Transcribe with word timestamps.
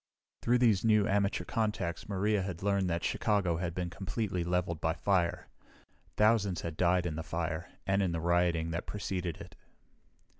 Through 0.41 0.57
these 0.57 0.83
new 0.83 1.07
amateur 1.07 1.43
contacts 1.43 2.09
Maria 2.09 2.41
had 2.41 2.63
learned 2.63 2.89
that 2.89 3.03
Chicago 3.03 3.57
had 3.57 3.75
been 3.75 3.91
completely 3.91 4.43
leveled 4.43 4.81
by 4.81 4.93
fire. 4.95 5.47
Thousands 6.17 6.61
had 6.61 6.75
died 6.75 7.05
in 7.05 7.17
the 7.17 7.21
fire 7.23 7.69
and 7.85 8.01
in 8.01 8.11
the 8.11 8.19
rioting 8.19 8.71
that 8.71 8.87
preceded 8.87 9.37
it. 9.37 9.55